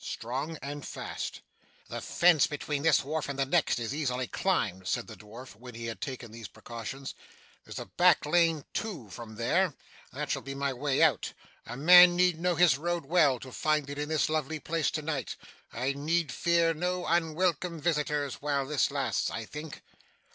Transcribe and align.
Strong 0.03 0.57
and 0.63 0.83
fast. 0.83 1.41
'The 1.87 2.01
fence 2.01 2.47
between 2.47 2.81
this 2.81 3.03
wharf 3.03 3.29
and 3.29 3.37
the 3.37 3.45
next 3.45 3.77
is 3.77 3.93
easily 3.93 4.25
climbed,' 4.27 4.87
said 4.87 5.05
the 5.05 5.15
dwarf, 5.15 5.55
when 5.55 5.75
he 5.75 5.85
had 5.85 6.01
taken 6.01 6.31
these 6.31 6.47
precautions. 6.47 7.13
'There's 7.63 7.77
a 7.77 7.85
back 7.85 8.25
lane, 8.25 8.65
too, 8.73 9.11
from 9.11 9.35
there. 9.35 9.75
That 10.11 10.31
shall 10.31 10.41
be 10.41 10.55
my 10.55 10.73
way 10.73 11.03
out. 11.03 11.33
A 11.67 11.77
man 11.77 12.15
need 12.15 12.39
know 12.39 12.55
his 12.55 12.79
road 12.79 13.05
well, 13.05 13.37
to 13.41 13.51
find 13.51 13.91
it 13.91 13.99
in 13.99 14.09
this 14.09 14.27
lovely 14.27 14.59
place 14.59 14.89
to 14.89 15.03
night. 15.03 15.35
I 15.71 15.93
need 15.93 16.31
fear 16.31 16.73
no 16.73 17.05
unwelcome 17.05 17.79
visitors 17.79 18.41
while 18.41 18.65
this 18.65 18.89
lasts, 18.89 19.29
I 19.29 19.45
think. 19.45 19.83